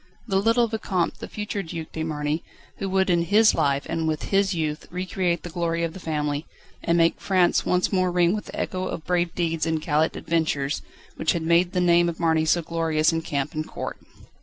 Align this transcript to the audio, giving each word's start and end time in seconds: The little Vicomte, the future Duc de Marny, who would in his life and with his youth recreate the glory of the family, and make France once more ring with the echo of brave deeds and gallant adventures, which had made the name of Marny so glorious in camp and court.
The 0.27 0.41
little 0.41 0.67
Vicomte, 0.67 1.19
the 1.19 1.27
future 1.27 1.61
Duc 1.61 1.91
de 1.91 2.01
Marny, 2.01 2.43
who 2.77 2.89
would 2.89 3.11
in 3.11 3.21
his 3.25 3.53
life 3.53 3.85
and 3.87 4.07
with 4.07 4.31
his 4.33 4.51
youth 4.55 4.87
recreate 4.89 5.43
the 5.43 5.51
glory 5.51 5.83
of 5.83 5.93
the 5.93 5.99
family, 5.99 6.47
and 6.81 6.97
make 6.97 7.21
France 7.21 7.67
once 7.67 7.93
more 7.93 8.11
ring 8.11 8.33
with 8.33 8.45
the 8.45 8.59
echo 8.59 8.87
of 8.87 9.05
brave 9.05 9.35
deeds 9.35 9.67
and 9.67 9.79
gallant 9.79 10.15
adventures, 10.15 10.81
which 11.17 11.33
had 11.33 11.43
made 11.43 11.73
the 11.73 11.79
name 11.81 12.09
of 12.09 12.19
Marny 12.19 12.45
so 12.45 12.63
glorious 12.63 13.13
in 13.13 13.21
camp 13.21 13.53
and 13.53 13.67
court. 13.67 13.99